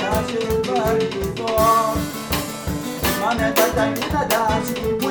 [4.99, 5.10] danseurs,